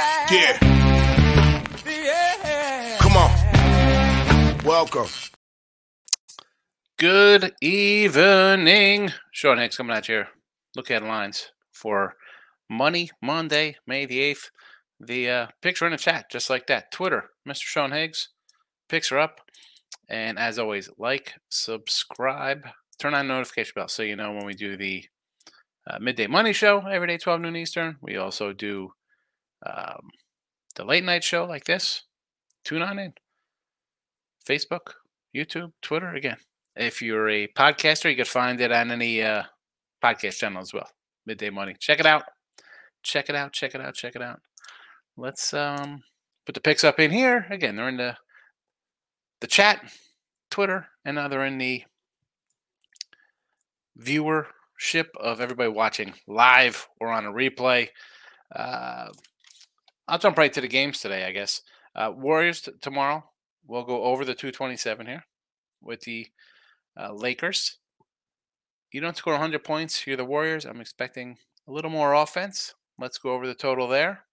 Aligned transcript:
Yeah. 0.00 0.56
yeah. 1.86 2.96
Come 3.00 3.16
on. 3.16 4.64
Welcome. 4.64 5.08
Good 6.98 7.54
evening. 7.60 9.10
Sean 9.30 9.58
Higgs 9.58 9.76
coming 9.76 9.94
at 9.94 10.08
you. 10.08 10.24
Look 10.74 10.88
Ahead 10.88 11.02
Lines 11.02 11.52
for 11.72 12.14
Money 12.70 13.10
Monday, 13.22 13.76
May 13.86 14.06
the 14.06 14.20
8th. 14.20 14.50
The 15.00 15.28
uh, 15.28 15.46
picks 15.60 15.82
are 15.82 15.86
in 15.86 15.92
the 15.92 15.98
chat, 15.98 16.30
just 16.30 16.48
like 16.48 16.66
that. 16.68 16.90
Twitter, 16.92 17.30
Mr. 17.46 17.64
Sean 17.64 17.92
Higgs. 17.92 18.30
Picks 18.88 19.12
are 19.12 19.18
up. 19.18 19.40
And 20.08 20.38
as 20.38 20.58
always, 20.58 20.88
like, 20.96 21.34
subscribe, 21.50 22.66
turn 22.98 23.12
on 23.12 23.28
notification 23.28 23.72
bell 23.76 23.88
so 23.88 24.02
you 24.02 24.16
know 24.16 24.32
when 24.32 24.46
we 24.46 24.54
do 24.54 24.78
the 24.78 25.04
uh, 25.86 25.98
midday 26.00 26.26
money 26.26 26.54
show 26.54 26.86
every 26.86 27.08
day, 27.08 27.18
12 27.18 27.42
noon 27.42 27.56
Eastern. 27.56 27.96
We 28.00 28.16
also 28.16 28.54
do 28.54 28.92
um, 29.66 30.10
the 30.76 30.84
late 30.84 31.04
night 31.04 31.24
show 31.24 31.44
like 31.44 31.64
this. 31.64 32.02
Tune 32.64 32.82
on 32.82 32.98
in. 32.98 33.14
Facebook, 34.48 34.94
YouTube, 35.34 35.72
Twitter. 35.82 36.14
Again, 36.14 36.36
if 36.76 37.02
you're 37.02 37.28
a 37.28 37.48
podcaster, 37.48 38.10
you 38.10 38.16
can 38.16 38.24
find 38.24 38.60
it 38.60 38.72
on 38.72 38.90
any 38.90 39.22
uh, 39.22 39.42
podcast 40.02 40.38
channel 40.38 40.62
as 40.62 40.72
well. 40.72 40.88
Midday 41.26 41.50
Money. 41.50 41.76
Check 41.78 42.00
it 42.00 42.06
out. 42.06 42.24
Check 43.02 43.28
it 43.28 43.36
out. 43.36 43.52
Check 43.52 43.74
it 43.74 43.80
out. 43.80 43.94
Check 43.94 44.16
it 44.16 44.22
out. 44.22 44.40
Let's 45.16 45.52
um, 45.54 46.02
put 46.46 46.54
the 46.54 46.60
picks 46.60 46.84
up 46.84 46.98
in 46.98 47.10
here. 47.10 47.46
Again, 47.50 47.76
they're 47.76 47.88
in 47.88 47.96
the 47.96 48.16
the 49.40 49.46
chat, 49.46 49.80
Twitter, 50.50 50.88
and 51.04 51.14
now 51.14 51.28
they're 51.28 51.46
in 51.46 51.58
the 51.58 51.84
viewership 53.98 55.06
of 55.18 55.40
everybody 55.40 55.70
watching 55.70 56.14
live 56.26 56.88
or 57.00 57.08
on 57.08 57.26
a 57.26 57.32
replay. 57.32 57.88
Uh, 58.54 59.08
I'll 60.10 60.18
jump 60.18 60.38
right 60.38 60.52
to 60.52 60.60
the 60.60 60.66
games 60.66 60.98
today, 60.98 61.24
I 61.24 61.30
guess. 61.30 61.62
Uh, 61.94 62.10
Warriors 62.12 62.62
t- 62.62 62.72
tomorrow. 62.80 63.22
We'll 63.64 63.84
go 63.84 64.02
over 64.02 64.24
the 64.24 64.34
227 64.34 65.06
here 65.06 65.24
with 65.80 66.00
the 66.00 66.26
uh, 66.98 67.12
Lakers. 67.12 67.78
You 68.90 69.00
don't 69.00 69.16
score 69.16 69.34
100 69.34 69.62
points. 69.62 70.04
You're 70.08 70.16
the 70.16 70.24
Warriors. 70.24 70.64
I'm 70.64 70.80
expecting 70.80 71.38
a 71.68 71.70
little 71.70 71.92
more 71.92 72.12
offense. 72.12 72.74
Let's 72.98 73.18
go 73.18 73.30
over 73.30 73.46
the 73.46 73.54
total 73.54 73.86
there. 73.86 74.24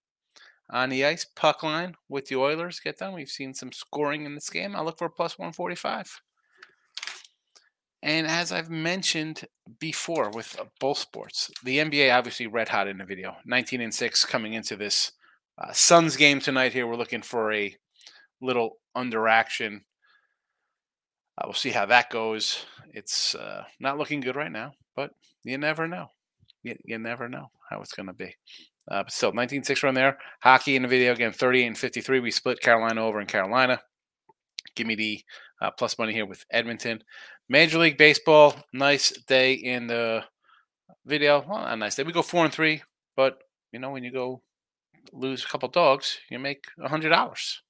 On 0.68 0.88
the 0.90 1.04
ice, 1.04 1.24
puck 1.24 1.62
line 1.62 1.94
with 2.08 2.26
the 2.26 2.34
Oilers 2.34 2.80
get 2.80 2.98
done. 2.98 3.14
We've 3.14 3.28
seen 3.28 3.54
some 3.54 3.70
scoring 3.70 4.24
in 4.24 4.34
this 4.34 4.50
game. 4.50 4.74
I 4.74 4.82
look 4.82 4.98
for 4.98 5.06
a 5.06 5.10
plus 5.10 5.38
145. 5.38 6.20
And 8.02 8.26
as 8.26 8.50
I've 8.50 8.68
mentioned 8.68 9.44
before 9.78 10.28
with 10.30 10.58
uh, 10.58 10.64
both 10.80 10.98
sports, 10.98 11.52
the 11.62 11.78
NBA 11.78 12.12
obviously 12.12 12.48
red 12.48 12.70
hot 12.70 12.88
in 12.88 12.98
the 12.98 13.04
video. 13.04 13.36
19 13.46 13.80
and 13.80 13.94
6 13.94 14.24
coming 14.24 14.54
into 14.54 14.74
this 14.74 15.12
uh, 15.60 15.72
Suns 15.72 16.16
game 16.16 16.40
tonight 16.40 16.72
here. 16.72 16.86
We're 16.86 16.96
looking 16.96 17.22
for 17.22 17.52
a 17.52 17.74
little 18.40 18.78
under 18.94 19.26
action. 19.28 19.84
Uh, 21.36 21.42
we'll 21.46 21.54
see 21.54 21.70
how 21.70 21.86
that 21.86 22.10
goes. 22.10 22.64
It's 22.92 23.34
uh, 23.34 23.64
not 23.80 23.98
looking 23.98 24.20
good 24.20 24.36
right 24.36 24.52
now, 24.52 24.74
but 24.94 25.10
you 25.44 25.58
never 25.58 25.88
know. 25.88 26.08
You, 26.62 26.76
you 26.84 26.98
never 26.98 27.28
know 27.28 27.50
how 27.68 27.80
it's 27.80 27.92
going 27.92 28.06
to 28.06 28.12
be. 28.12 28.34
Uh, 28.90 29.02
but 29.02 29.12
still, 29.12 29.32
19 29.32 29.64
6 29.64 29.82
run 29.82 29.94
there. 29.94 30.18
Hockey 30.40 30.76
in 30.76 30.82
the 30.82 30.88
video 30.88 31.12
again, 31.12 31.32
38 31.32 31.66
and 31.66 31.78
53. 31.78 32.20
We 32.20 32.30
split 32.30 32.60
Carolina 32.60 33.04
over 33.04 33.20
in 33.20 33.26
Carolina. 33.26 33.80
Give 34.74 34.86
me 34.86 34.94
the 34.94 35.22
uh, 35.60 35.70
plus 35.72 35.98
money 35.98 36.12
here 36.12 36.26
with 36.26 36.44
Edmonton. 36.50 37.02
Major 37.48 37.78
League 37.78 37.98
Baseball, 37.98 38.54
nice 38.72 39.10
day 39.26 39.54
in 39.54 39.86
the 39.86 40.24
video. 41.04 41.44
Well, 41.46 41.64
a 41.64 41.76
nice 41.76 41.96
day. 41.96 42.02
We 42.02 42.12
go 42.12 42.22
four 42.22 42.44
and 42.44 42.52
three, 42.52 42.82
but 43.16 43.38
you 43.72 43.78
know 43.78 43.90
when 43.90 44.04
you 44.04 44.12
go 44.12 44.42
lose 45.12 45.44
a 45.44 45.48
couple 45.48 45.68
dogs, 45.68 46.18
you 46.30 46.38
make 46.38 46.64
a 46.82 46.88
hundred 46.88 47.10
dollars. 47.10 47.62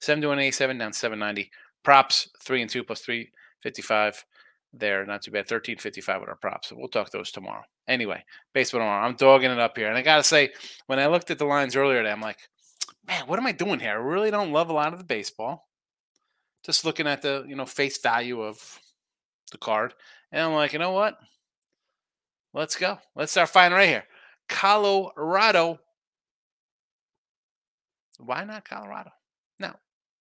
Seven 0.00 0.22
to 0.22 0.52
seven 0.52 0.78
down 0.78 0.92
seven 0.92 1.18
ninety. 1.18 1.50
Props 1.82 2.28
three 2.42 2.62
and 2.62 2.70
two 2.70 2.84
plus 2.84 3.00
three 3.00 3.30
fifty 3.62 3.82
five. 3.82 4.24
There, 4.72 5.06
not 5.06 5.22
too 5.22 5.30
bad. 5.30 5.48
Thirteen 5.48 5.78
fifty 5.78 6.00
five 6.00 6.20
with 6.20 6.28
our 6.28 6.36
props. 6.36 6.72
We'll 6.72 6.88
talk 6.88 7.10
those 7.10 7.30
tomorrow. 7.30 7.62
Anyway, 7.88 8.24
baseball 8.52 8.80
tomorrow. 8.80 9.06
I'm 9.06 9.16
dogging 9.16 9.50
it 9.50 9.58
up 9.58 9.76
here, 9.76 9.88
and 9.88 9.96
I 9.96 10.02
gotta 10.02 10.24
say, 10.24 10.50
when 10.86 10.98
I 10.98 11.06
looked 11.06 11.30
at 11.30 11.38
the 11.38 11.44
lines 11.44 11.76
earlier 11.76 11.98
today, 11.98 12.12
I'm 12.12 12.20
like, 12.20 12.38
man, 13.06 13.26
what 13.26 13.38
am 13.38 13.46
I 13.46 13.52
doing 13.52 13.80
here? 13.80 13.92
I 13.92 13.94
really 13.94 14.30
don't 14.30 14.52
love 14.52 14.68
a 14.68 14.74
lot 14.74 14.92
of 14.92 14.98
the 14.98 15.04
baseball. 15.04 15.68
Just 16.64 16.84
looking 16.84 17.06
at 17.06 17.22
the 17.22 17.44
you 17.48 17.56
know 17.56 17.66
face 17.66 17.98
value 17.98 18.42
of 18.42 18.80
the 19.52 19.58
card. 19.58 19.94
And 20.32 20.42
I'm 20.42 20.52
like, 20.52 20.72
you 20.72 20.78
know 20.78 20.92
what? 20.92 21.16
Let's 22.52 22.76
go. 22.76 22.98
Let's 23.14 23.32
start 23.32 23.48
fighting 23.48 23.76
right 23.76 23.88
here. 23.88 24.04
Colorado. 24.48 25.78
Why 28.18 28.44
not 28.44 28.68
Colorado? 28.68 29.10
No. 29.58 29.72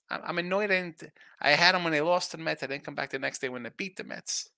I'm 0.10 0.38
annoyed. 0.38 0.72
I, 0.72 0.94
I 1.42 1.52
had 1.52 1.74
them 1.74 1.84
when 1.84 1.92
they 1.92 2.02
lost 2.02 2.32
to 2.32 2.38
the 2.38 2.44
Mets. 2.44 2.62
I 2.62 2.68
didn't 2.68 2.84
come 2.84 2.96
back 2.96 3.10
the 3.10 3.20
next 3.20 3.40
day 3.40 3.50
when 3.50 3.64
they 3.64 3.72
beat 3.76 3.98
the 3.98 4.04
Mets. 4.04 4.50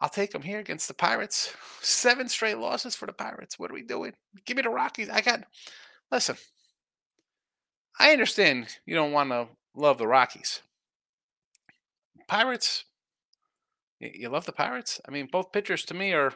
I'll 0.00 0.08
take 0.08 0.32
them 0.32 0.42
here 0.42 0.58
against 0.58 0.88
the 0.88 0.94
Pirates. 0.94 1.52
Seven 1.80 2.28
straight 2.28 2.58
losses 2.58 2.94
for 2.94 3.06
the 3.06 3.12
Pirates. 3.12 3.58
What 3.58 3.70
are 3.70 3.74
we 3.74 3.82
doing? 3.82 4.12
Give 4.44 4.56
me 4.56 4.62
the 4.62 4.70
Rockies. 4.70 5.08
I 5.08 5.20
got. 5.20 5.44
Listen, 6.12 6.36
I 7.98 8.12
understand 8.12 8.78
you 8.86 8.94
don't 8.94 9.12
want 9.12 9.30
to 9.30 9.48
love 9.74 9.98
the 9.98 10.06
Rockies. 10.06 10.62
Pirates, 12.28 12.84
you 13.98 14.28
love 14.28 14.46
the 14.46 14.52
Pirates? 14.52 15.00
I 15.06 15.10
mean, 15.10 15.28
both 15.30 15.52
pitchers 15.52 15.84
to 15.86 15.94
me 15.94 16.12
are 16.12 16.32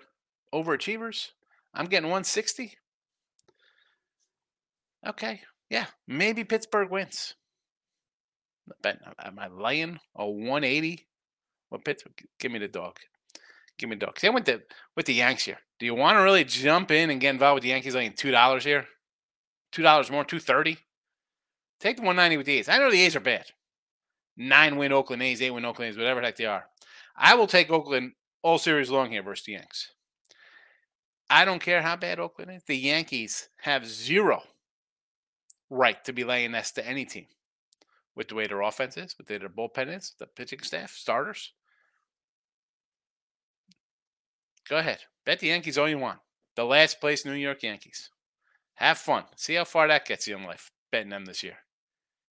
overachievers. 0.53 1.31
I'm 1.75 1.87
getting 1.87 2.09
160. 2.09 2.77
Okay, 5.07 5.43
yeah, 5.71 5.87
maybe 6.07 6.45
Pittsburgh 6.45 6.91
wins. 6.91 7.35
But 8.83 8.99
am 9.23 9.39
I 9.39 9.49
laying 9.49 9.99
a 10.15 10.29
180? 10.29 11.07
Well, 11.71 11.81
Pittsburgh, 11.81 12.15
give 12.39 12.53
me 12.53 12.59
the 12.59 12.69
dog. 12.69 12.99
Give 13.79 13.89
me 13.89 13.97
the 13.97 14.07
dog. 14.07 14.19
I 14.23 14.29
went 14.31 14.47
to, 14.47 14.63
with 14.97 15.07
the 15.07 15.15
Yanks 15.15 15.45
here. 15.45 15.59
Do 15.79 15.87
you 15.87 15.95
want 15.95 16.17
to 16.17 16.23
really 16.23 16.45
jump 16.45 16.91
in 16.91 17.11
and 17.11 17.21
get 17.21 17.31
involved 17.31 17.57
with 17.57 17.63
the 17.63 17.69
Yankees 17.71 17.95
laying 17.95 18.13
two 18.13 18.31
dollars 18.31 18.65
here? 18.65 18.87
Two 19.71 19.83
dollars 19.83 20.11
more, 20.11 20.25
two 20.25 20.41
thirty. 20.41 20.79
Take 21.81 21.97
the 21.97 22.03
190 22.03 22.37
with 22.37 22.47
the 22.47 22.59
A's. 22.59 22.69
I 22.69 22.79
know 22.79 22.91
the 22.91 23.01
A's 23.03 23.15
are 23.15 23.21
bad. 23.21 23.47
Nine 24.37 24.77
win 24.77 24.93
Oakland 24.93 25.23
A's, 25.23 25.41
eight 25.41 25.53
win 25.53 25.65
Oakland 25.65 25.91
A's, 25.91 25.97
whatever 25.97 26.21
the 26.21 26.27
heck 26.27 26.37
they 26.37 26.45
are. 26.45 26.65
I 27.17 27.35
will 27.35 27.47
take 27.47 27.71
Oakland 27.71 28.13
all 28.43 28.59
series 28.59 28.91
long 28.91 29.11
here 29.11 29.23
versus 29.23 29.47
the 29.47 29.53
Yanks. 29.53 29.93
I 31.31 31.45
don't 31.45 31.63
care 31.63 31.83
how 31.83 31.97
bad 31.97 32.19
Oakland 32.19 32.51
is. 32.51 32.65
The 32.65 32.77
Yankees 32.77 33.49
have 33.63 33.87
zero 33.87 34.43
right 35.71 36.03
to 36.05 36.13
be 36.13 36.25
laying 36.25 36.53
this 36.53 36.71
to 36.73 36.87
any 36.87 37.05
team 37.05 37.27
with 38.15 38.29
the 38.29 38.35
way 38.35 38.47
their 38.47 38.63
offense 38.63 38.97
is, 38.97 39.17
with 39.17 39.27
the 39.27 39.35
way 39.35 39.39
their 39.39 39.49
bullpen 39.49 39.97
is, 39.97 40.15
the 40.19 40.27
pitching 40.27 40.63
staff, 40.63 40.93
starters. 40.93 41.53
Go 44.69 44.79
ahead. 44.79 45.01
Bet 45.25 45.41
the 45.41 45.49
Yankees 45.49 45.79
all 45.79 45.89
you 45.89 45.99
want. 45.99 46.19
The 46.57 46.65
last 46.65 47.01
place 47.01 47.25
New 47.25 47.33
York 47.33 47.63
Yankees. 47.63 48.11
Have 48.75 48.99
fun. 48.99 49.25
See 49.37 49.55
how 49.55 49.65
far 49.65 49.89
that 49.89 50.07
gets 50.07 50.27
you 50.27 50.37
in 50.37 50.45
life 50.45 50.71
betting 50.91 51.11
them 51.11 51.25
this 51.25 51.43
year. 51.43 51.59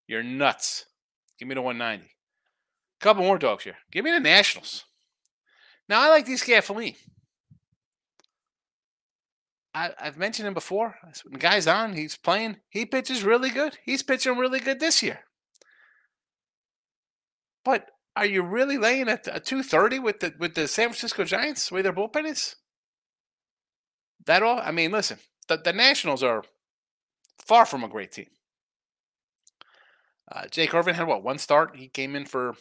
You're 0.08 0.24
nuts. 0.24 0.86
Give 1.38 1.48
me 1.48 1.56
the 1.56 1.62
190. 1.62 2.14
Couple 3.00 3.24
more 3.24 3.38
dogs 3.38 3.64
here. 3.64 3.78
Give 3.92 4.04
me 4.04 4.12
the 4.12 4.20
Nationals. 4.20 4.86
Now 5.88 6.02
I 6.02 6.10
like 6.10 6.26
DeSclafani. 6.26 6.96
I, 9.78 10.06
have 10.06 10.18
mentioned 10.18 10.48
him 10.48 10.54
before. 10.54 10.96
When 11.24 11.34
the 11.34 11.40
guy's 11.40 11.68
on, 11.68 11.94
he's 11.94 12.18
playing. 12.18 12.58
He 12.70 12.86
pitches 12.86 13.24
really 13.24 13.50
good. 13.50 13.78
He's 13.84 14.02
pitching 14.02 14.38
really 14.38 14.60
good 14.60 14.80
this 14.80 15.04
year. 15.04 15.20
But 17.64 17.92
are 18.16 18.26
you 18.26 18.42
really 18.42 18.78
laying 18.78 19.08
at 19.08 19.28
a 19.32 19.40
two 19.40 19.62
thirty 19.62 20.00
with 20.00 20.20
the 20.20 20.34
with 20.40 20.56
the 20.56 20.68
San 20.68 20.90
Francisco 20.90 21.24
Giants, 21.26 21.72
way 21.72 21.84
their 21.84 21.94
bullpen 21.94 22.26
is? 22.26 22.56
That 24.26 24.42
all? 24.42 24.60
I 24.60 24.72
mean, 24.72 24.92
listen, 24.92 25.20
the, 25.48 25.58
the 25.58 25.74
Nationals 25.74 26.24
are 26.24 26.44
far 27.46 27.66
from 27.66 27.84
a 27.84 27.88
great 27.88 28.12
team. 28.12 28.28
Uh, 30.30 30.48
Jake 30.50 30.74
Irvin 30.74 30.96
had 30.96 31.08
what 31.08 31.24
one 31.24 31.38
start? 31.38 31.76
He 31.76 31.88
came 31.88 32.16
in 32.16 32.26
for 32.26 32.56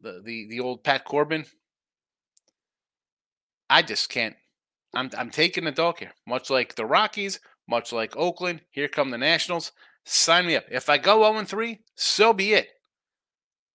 the 0.00 0.22
the 0.24 0.46
the 0.48 0.60
old 0.60 0.84
Pat 0.84 1.04
Corbin. 1.04 1.44
I 3.68 3.82
just 3.82 4.08
can't. 4.08 4.36
I'm 4.94 5.10
I'm 5.16 5.30
taking 5.30 5.64
the 5.64 5.72
dog 5.72 5.98
here. 5.98 6.12
Much 6.26 6.50
like 6.50 6.74
the 6.74 6.86
Rockies, 6.86 7.40
much 7.68 7.92
like 7.92 8.16
Oakland. 8.16 8.62
Here 8.70 8.88
come 8.88 9.10
the 9.10 9.18
Nationals. 9.18 9.72
Sign 10.04 10.46
me 10.46 10.56
up. 10.56 10.64
If 10.70 10.88
I 10.88 10.98
go 10.98 11.22
0 11.32 11.44
3, 11.44 11.78
so 11.94 12.32
be 12.32 12.54
it. 12.54 12.68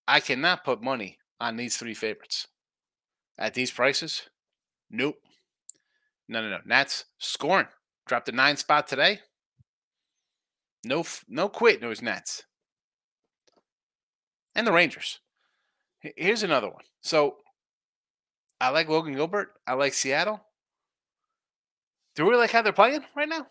I 0.08 0.20
cannot 0.20 0.64
put 0.64 0.82
money 0.82 1.18
on 1.40 1.58
these 1.58 1.78
three 1.78 1.94
favorites 1.94 2.48
at 3.38 3.54
these 3.54 3.72
prices. 3.72 4.24
Nope. 4.90 5.18
No, 6.28 6.42
no, 6.42 6.50
no. 6.50 6.60
Nats 6.66 7.06
scoring. 7.18 7.68
Dropped 8.06 8.30
a 8.30 8.32
nine 8.32 8.58
spot 8.58 8.88
today. 8.88 9.20
No, 10.86 11.06
no 11.28 11.50
quit. 11.50 11.82
No, 11.82 11.94
Nats. 12.02 12.44
And 14.56 14.66
the 14.66 14.72
Rangers. 14.72 15.20
Here's 16.00 16.44
another 16.44 16.70
one. 16.70 16.84
So 17.02 17.38
I 18.62 18.70
like 18.70 18.90
Logan 18.90 19.14
Gilbert. 19.14 19.50
I 19.66 19.74
like 19.74 19.94
Seattle. 19.94 20.42
Do 22.18 22.26
we 22.26 22.36
like 22.36 22.50
how 22.50 22.64
they're 22.64 22.74
playing 22.74 23.06
right 23.16 23.30
now? 23.30 23.46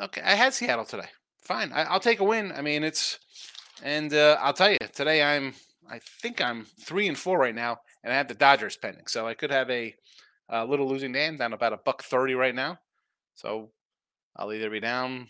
Okay, 0.00 0.22
I 0.24 0.34
had 0.34 0.54
Seattle 0.54 0.84
today. 0.84 1.08
Fine, 1.42 1.72
I, 1.72 1.92
will 1.92 2.00
take 2.00 2.20
a 2.20 2.24
win. 2.24 2.52
I 2.52 2.62
mean, 2.62 2.84
it's 2.84 3.18
and 3.82 4.14
uh, 4.14 4.38
I'll 4.40 4.52
tell 4.52 4.70
you 4.70 4.78
today. 4.92 5.22
I'm 5.22 5.54
I 5.90 5.98
think 5.98 6.40
I'm 6.40 6.66
three 6.80 7.08
and 7.08 7.18
four 7.18 7.36
right 7.36 7.54
now, 7.54 7.80
and 8.04 8.12
I 8.12 8.16
have 8.16 8.28
the 8.28 8.34
Dodgers 8.34 8.76
pending, 8.76 9.08
so 9.08 9.26
I 9.26 9.34
could 9.34 9.50
have 9.50 9.68
a, 9.70 9.94
a 10.48 10.64
little 10.64 10.88
losing 10.88 11.10
day. 11.10 11.26
I'm 11.26 11.36
down 11.36 11.52
about 11.52 11.72
a 11.72 11.78
buck 11.78 12.04
thirty 12.04 12.34
right 12.34 12.54
now, 12.54 12.78
so 13.34 13.70
I'll 14.36 14.52
either 14.52 14.70
be 14.70 14.80
down 14.80 15.28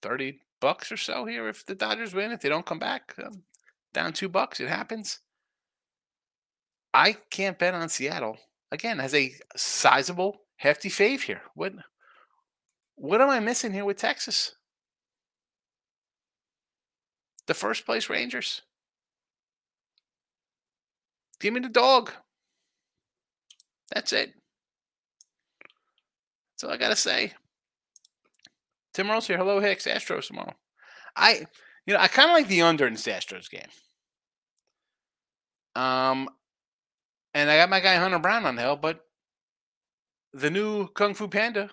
thirty 0.00 0.40
bucks 0.58 0.90
or 0.90 0.96
so 0.96 1.26
here 1.26 1.48
if 1.48 1.66
the 1.66 1.74
Dodgers 1.74 2.14
win. 2.14 2.32
If 2.32 2.40
they 2.40 2.48
don't 2.48 2.66
come 2.66 2.78
back, 2.78 3.14
um, 3.22 3.42
down 3.92 4.14
two 4.14 4.30
bucks. 4.30 4.58
It 4.58 4.68
happens. 4.68 5.20
I 6.94 7.16
can't 7.30 7.58
bet 7.58 7.74
on 7.74 7.90
Seattle 7.90 8.38
again 8.72 8.98
has 8.98 9.14
a 9.14 9.34
sizable, 9.54 10.40
hefty 10.56 10.88
fave 10.88 11.20
here. 11.20 11.42
What 11.54 11.74
what 12.96 13.20
am 13.20 13.28
I 13.28 13.38
missing 13.38 13.72
here 13.72 13.84
with 13.84 13.98
Texas? 13.98 14.54
The 17.46 17.54
first 17.54 17.84
place 17.84 18.08
Rangers. 18.08 18.62
Give 21.38 21.52
me 21.52 21.60
the 21.60 21.68
dog. 21.68 22.10
That's 23.92 24.12
it. 24.12 24.32
That's 26.52 26.64
all 26.64 26.70
I 26.70 26.76
gotta 26.76 26.96
say. 26.96 27.34
Tim 28.94 29.10
Rose 29.10 29.26
here. 29.26 29.38
Hello, 29.38 29.60
Higgs. 29.60 29.86
Astros 29.86 30.28
tomorrow. 30.28 30.54
I, 31.16 31.46
you 31.86 31.94
know, 31.94 32.00
I 32.00 32.08
kind 32.08 32.30
of 32.30 32.34
like 32.34 32.48
the 32.48 32.62
under 32.62 32.86
in 32.86 32.92
this 32.92 33.06
Astros 33.06 33.50
game. 33.50 33.68
Um, 35.74 36.28
and 37.34 37.50
I 37.50 37.56
got 37.56 37.70
my 37.70 37.80
guy 37.80 37.96
Hunter 37.96 38.18
Brown 38.18 38.44
on 38.44 38.56
the 38.56 38.62
hill, 38.62 38.76
but 38.76 39.00
the 40.32 40.50
new 40.50 40.88
Kung 40.88 41.14
Fu 41.14 41.28
Panda, 41.28 41.70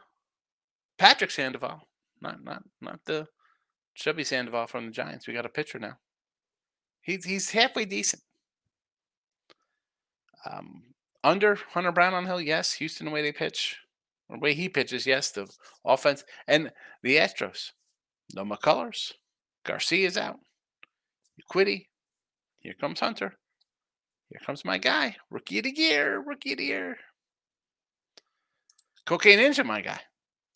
Patrick 0.97 1.31
Sandoval, 1.31 1.87
not 2.21 2.43
not 2.43 2.63
not 2.81 2.99
the 3.05 3.27
chubby 3.95 4.23
Sandoval 4.23 4.67
from 4.67 4.85
the 4.85 4.91
Giants. 4.91 5.27
We 5.27 5.33
got 5.33 5.45
a 5.45 5.49
pitcher 5.49 5.79
now. 5.79 5.97
He's 7.01 7.25
he's 7.25 7.51
halfway 7.51 7.85
decent. 7.85 8.23
Um, 10.49 10.83
under 11.23 11.55
Hunter 11.55 11.91
Brown 11.91 12.13
on 12.13 12.25
hill, 12.25 12.41
yes. 12.41 12.73
Houston 12.73 13.05
the 13.05 13.11
way 13.11 13.21
they 13.21 13.33
pitch, 13.33 13.77
or 14.29 14.37
the 14.37 14.41
way 14.41 14.53
he 14.53 14.69
pitches, 14.69 15.05
yes. 15.05 15.31
The 15.31 15.47
offense 15.85 16.23
and 16.47 16.71
the 17.03 17.17
Astros, 17.17 17.71
no 18.33 18.43
McCullers. 18.45 19.13
Garcia's 19.65 20.17
out. 20.17 20.39
Quiddy. 21.51 21.87
Here 22.59 22.73
comes 22.79 22.99
Hunter. 22.99 23.37
Here 24.29 24.41
comes 24.45 24.63
my 24.63 24.77
guy, 24.77 25.15
rookie 25.29 25.59
of 25.59 25.63
the 25.63 25.71
year, 25.71 26.19
rookie 26.19 26.51
of 26.51 26.59
the 26.59 26.65
year. 26.65 26.97
Cocaine 29.05 29.39
Ninja, 29.39 29.65
my 29.65 29.81
guy, 29.81 29.99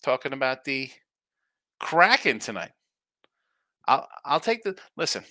talking 0.04 0.34
about 0.34 0.64
the 0.64 0.92
Kraken 1.80 2.40
tonight. 2.40 2.72
I'll 3.88 4.08
I'll 4.24 4.40
take 4.40 4.64
the 4.64 4.76
listen. 4.96 5.24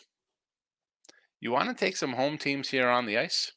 You 1.40 1.52
want 1.52 1.68
to 1.68 1.74
take 1.74 1.96
some 1.96 2.12
home 2.12 2.36
teams 2.36 2.68
here 2.68 2.88
on 2.88 3.06
the 3.06 3.18
ice? 3.18 3.52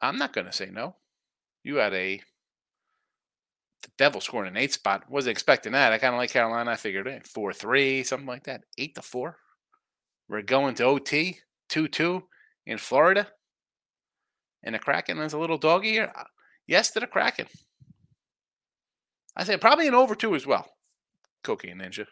I'm 0.00 0.18
not 0.18 0.32
going 0.32 0.46
to 0.46 0.52
say 0.52 0.70
no. 0.70 0.96
You 1.62 1.76
had 1.76 1.94
a 1.94 2.20
the 3.82 3.88
Devil 3.98 4.20
scoring 4.20 4.48
an 4.48 4.56
eight 4.56 4.72
spot. 4.72 5.10
Wasn't 5.10 5.32
expecting 5.32 5.72
that. 5.72 5.92
I 5.92 5.98
kind 5.98 6.14
of 6.14 6.18
like 6.18 6.30
Carolina. 6.30 6.70
I 6.70 6.76
figured 6.76 7.06
it 7.06 7.26
four 7.26 7.52
three, 7.52 8.02
something 8.02 8.26
like 8.26 8.44
that. 8.44 8.64
Eight 8.78 8.94
to 8.96 9.02
four. 9.02 9.38
We're 10.28 10.42
going 10.42 10.74
to 10.76 10.84
OT 10.84 11.38
two 11.68 11.88
two 11.88 12.24
in 12.66 12.78
Florida. 12.78 13.28
And 14.62 14.74
the 14.74 14.78
Kraken 14.78 15.18
is 15.18 15.32
a 15.32 15.38
little 15.38 15.58
doggy 15.58 15.90
here. 15.90 16.12
Yes 16.66 16.90
to 16.92 17.00
the 17.00 17.06
Kraken. 17.06 17.46
I 19.36 19.44
say 19.44 19.56
probably 19.56 19.88
an 19.88 19.94
over 19.94 20.14
two 20.14 20.34
as 20.34 20.46
well. 20.46 20.68
Cocaine 21.42 21.78
Ninja. 21.78 22.06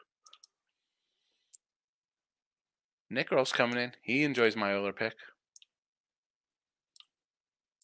Nick 3.11 3.32
Earl's 3.32 3.52
coming 3.52 3.79
in. 3.79 3.93
He 4.02 4.25
enjoys 4.25 4.56
my 4.56 4.73
Oiler 4.73 4.93
pick. 4.93 5.14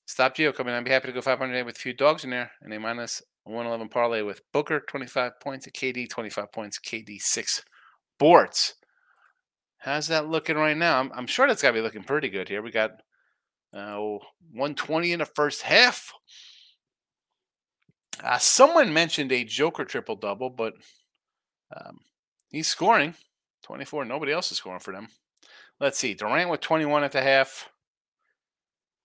Stop 0.07 0.37
Geo 0.37 0.53
coming 0.53 0.73
in. 0.73 0.79
I'd 0.79 0.85
be 0.85 0.93
happy 0.93 1.09
to 1.09 1.13
go 1.13 1.21
500 1.21 1.67
with 1.67 1.77
a 1.77 1.79
few 1.79 1.93
dogs 1.93 2.25
in 2.25 2.31
there 2.31 2.53
and 2.63 2.73
a 2.73 2.79
minus 2.79 3.23
111 3.45 3.89
parlay 3.89 4.23
with 4.23 4.41
Booker 4.53 4.81
25 4.81 5.33
points, 5.41 5.67
KD 5.67 6.09
25 6.09 6.53
points, 6.53 6.79
KD 6.79 7.21
6 7.21 7.65
boards. 8.19 8.76
How's 9.79 10.09
that 10.09 10.29
looking 10.29 10.57
right 10.57 10.77
now? 10.77 10.99
I'm, 10.99 11.13
I'm 11.15 11.27
sure 11.27 11.47
that's 11.47 11.63
got 11.63 11.69
to 11.69 11.75
be 11.75 11.81
looking 11.81 12.03
pretty 12.03 12.29
good 12.29 12.49
here. 12.49 12.63
We 12.63 12.71
got 12.71 13.03
uh, 13.73 13.99
120 14.53 15.13
in 15.13 15.19
the 15.21 15.27
first 15.27 15.63
half. 15.63 16.13
Uh, 18.23 18.39
someone 18.39 18.93
mentioned 18.93 19.31
a 19.31 19.45
Joker 19.45 19.85
triple 19.85 20.17
double, 20.17 20.51
but 20.51 20.75
um, 21.77 21.99
he's 22.51 22.69
scoring 22.69 23.15
24. 23.63 24.05
Nobody 24.05 24.33
else 24.33 24.51
is 24.51 24.59
scoring 24.59 24.81
for 24.81 24.93
them. 24.93 25.09
Let's 25.79 25.99
see. 25.99 26.15
Durant 26.15 26.51
with 26.51 26.61
21 26.61 27.05
at 27.05 27.13
the 27.13 27.23
half. 27.23 27.69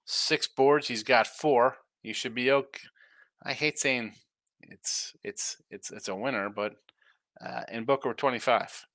Six 0.06 0.48
boards. 0.48 0.88
He's 0.88 1.04
got 1.04 1.28
four. 1.28 1.78
He 2.02 2.14
should 2.14 2.34
be 2.34 2.52
okay. 2.52 2.88
I 3.44 3.54
hate 3.54 3.80
saying 3.80 4.14
it's 4.62 5.14
it's 5.24 5.58
it's 5.70 5.92
it's 5.92 6.08
a 6.08 6.16
winner, 6.16 6.50
but 6.50 6.74
uh, 7.44 7.62
in 7.72 7.86
Booker 7.86 8.14
25 8.14 8.86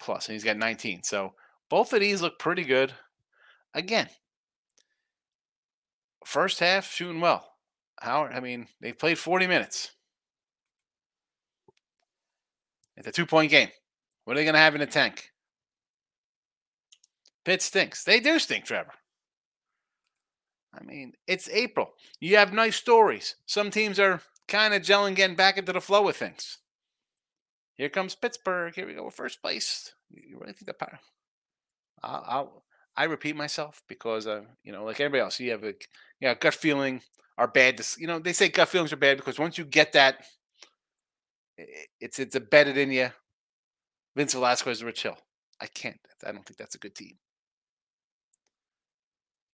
plus, 0.00 0.28
and 0.28 0.34
he's 0.34 0.44
got 0.44 0.56
19. 0.56 1.02
So 1.02 1.34
both 1.68 1.92
of 1.92 2.00
these 2.00 2.22
look 2.22 2.38
pretty 2.38 2.64
good. 2.64 2.92
Again, 3.74 4.08
first 6.24 6.58
half 6.60 6.90
shooting 6.90 7.20
well. 7.20 7.46
How 8.00 8.24
I 8.24 8.40
mean, 8.40 8.66
they 8.80 8.92
played 8.92 9.18
40 9.18 9.46
minutes. 9.46 9.92
It's 12.96 13.06
a 13.06 13.12
two 13.12 13.26
point 13.26 13.50
game. 13.50 13.68
What 14.24 14.34
are 14.34 14.36
they 14.36 14.44
going 14.44 14.54
to 14.54 14.60
have 14.60 14.74
in 14.74 14.80
the 14.80 14.86
tank? 14.86 15.30
Pitt 17.44 17.62
stinks. 17.62 18.04
They 18.04 18.20
do 18.20 18.38
stink, 18.38 18.64
Trevor. 18.64 18.92
I 20.78 20.84
mean, 20.84 21.14
it's 21.26 21.48
April. 21.48 21.94
You 22.20 22.36
have 22.36 22.52
nice 22.52 22.76
stories. 22.76 23.36
Some 23.46 23.70
teams 23.70 23.98
are 23.98 24.22
kind 24.46 24.74
of 24.74 24.82
gelling, 24.82 25.16
getting 25.16 25.36
back 25.36 25.58
into 25.58 25.72
the 25.72 25.80
flow 25.80 26.08
of 26.08 26.16
things. 26.16 26.58
Here 27.80 27.88
comes 27.88 28.14
Pittsburgh. 28.14 28.74
Here 28.74 28.86
we 28.86 28.92
go. 28.92 29.08
First 29.08 29.40
place. 29.40 29.94
You 30.10 30.38
really 30.38 30.52
think 30.52 30.78
power? 30.78 31.00
I'll, 32.02 32.24
I'll 32.28 32.64
I 32.94 33.04
repeat 33.04 33.36
myself 33.36 33.82
because 33.88 34.26
uh, 34.26 34.42
you 34.62 34.70
know, 34.70 34.84
like 34.84 35.00
everybody 35.00 35.22
else, 35.22 35.40
you 35.40 35.50
have 35.52 35.64
a 35.64 35.72
yeah 36.20 36.34
gut 36.34 36.52
feeling 36.52 37.00
are 37.38 37.48
bad. 37.48 37.80
you 37.96 38.06
know, 38.06 38.18
they 38.18 38.34
say 38.34 38.50
gut 38.50 38.68
feelings 38.68 38.92
are 38.92 38.96
bad 38.96 39.16
because 39.16 39.38
once 39.38 39.56
you 39.56 39.64
get 39.64 39.94
that, 39.94 40.26
it's 41.98 42.18
it's 42.18 42.36
embedded 42.36 42.76
in 42.76 42.92
you. 42.92 43.08
Vince 44.14 44.34
Velasquez, 44.34 44.84
Rich 44.84 45.04
Hill. 45.04 45.16
I 45.58 45.64
can't. 45.64 46.00
I 46.22 46.32
don't 46.32 46.44
think 46.44 46.58
that's 46.58 46.74
a 46.74 46.78
good 46.78 46.94
team. 46.94 47.16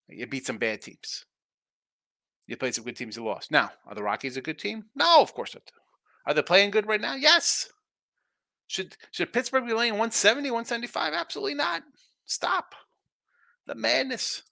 You 0.09 0.27
beat 0.27 0.45
some 0.45 0.57
bad 0.57 0.81
teams. 0.81 1.23
You 2.45 2.57
played 2.57 2.75
some 2.75 2.83
good 2.83 2.97
teams 2.97 3.15
you 3.15 3.23
lost. 3.23 3.51
Now, 3.51 3.71
are 3.85 3.95
the 3.95 4.03
Rockies 4.03 4.35
a 4.35 4.41
good 4.41 4.59
team? 4.59 4.87
No, 4.97 5.21
of 5.21 5.33
course 5.33 5.55
not. 5.55 5.71
Are 6.25 6.33
they 6.33 6.41
playing 6.41 6.71
good 6.71 6.87
right 6.87 6.99
now? 6.99 7.15
Yes. 7.15 7.69
Should 8.67 8.97
should 9.11 9.33
Pittsburgh 9.33 9.65
be 9.65 9.73
laying 9.73 9.93
170, 9.93 10.51
175? 10.51 11.13
Absolutely 11.13 11.55
not. 11.55 11.83
Stop. 12.25 12.75
The 13.65 13.75
madness. 13.75 14.43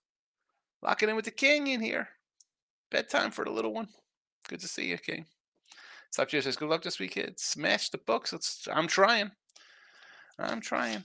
Locking 0.82 1.10
in 1.10 1.16
with 1.16 1.26
the 1.26 1.32
king 1.32 1.68
in 1.68 1.82
here. 1.82 2.10
Bedtime 2.92 3.32
for 3.32 3.44
the 3.44 3.52
little 3.52 3.74
one. 3.74 3.88
Good 4.48 4.60
to 4.62 4.68
see 4.68 4.88
you, 4.88 4.98
King. 4.98 5.26
Stop 6.12 6.30
says, 6.30 6.56
good 6.56 6.70
luck 6.70 6.82
this 6.82 7.00
week, 7.00 7.12
kids. 7.12 7.44
Smash 7.44 7.90
the 7.90 7.98
books. 7.98 8.32
Let's 8.32 8.68
I'm 8.72 8.88
trying. 8.88 9.32
I'm 10.40 10.62
trying. 10.62 11.04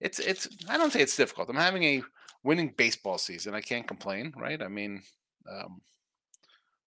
It's 0.00 0.18
it's 0.20 0.48
I 0.68 0.78
don't 0.78 0.92
say 0.92 1.02
it's 1.02 1.16
difficult. 1.16 1.50
I'm 1.50 1.56
having 1.56 1.82
a 1.82 2.02
winning 2.44 2.72
baseball 2.76 3.18
season. 3.18 3.54
I 3.54 3.60
can't 3.60 3.86
complain, 3.86 4.32
right? 4.36 4.62
I 4.62 4.68
mean, 4.68 5.02
um, 5.50 5.82